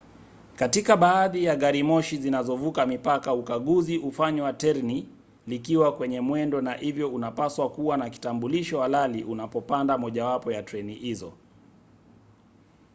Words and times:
katika 0.55 0.97
baadhi 0.97 1.43
ya 1.43 1.55
garimoshi 1.55 2.17
zinazovuka 2.17 2.85
mipaka 2.85 3.33
ukaguzi 3.33 3.97
hufanywa 3.97 4.53
terni 4.53 5.09
likiwa 5.47 5.95
kwenye 5.97 6.21
mwendo 6.21 6.61
na 6.61 6.73
hivyo 6.73 7.09
unapaswa 7.11 7.69
kuwa 7.69 7.97
na 7.97 8.09
kitambulisho 8.09 8.81
halali 8.81 9.23
unapopanda 9.23 9.97
mojawapo 9.97 10.51
ya 10.51 10.63
treni 10.63 10.93
hizo 10.93 11.33